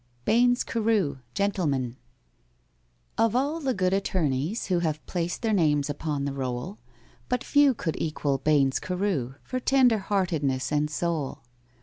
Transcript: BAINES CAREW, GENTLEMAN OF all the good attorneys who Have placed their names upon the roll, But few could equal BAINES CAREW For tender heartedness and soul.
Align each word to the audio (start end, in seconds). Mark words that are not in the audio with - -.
BAINES 0.25 0.63
CAREW, 0.63 1.19
GENTLEMAN 1.35 1.95
OF 3.19 3.35
all 3.35 3.59
the 3.59 3.75
good 3.75 3.93
attorneys 3.93 4.65
who 4.65 4.79
Have 4.79 5.05
placed 5.05 5.43
their 5.43 5.53
names 5.53 5.91
upon 5.91 6.25
the 6.25 6.33
roll, 6.33 6.79
But 7.29 7.43
few 7.43 7.75
could 7.75 8.01
equal 8.01 8.39
BAINES 8.39 8.79
CAREW 8.79 9.35
For 9.43 9.59
tender 9.59 9.99
heartedness 9.99 10.71
and 10.71 10.89
soul. 10.89 11.43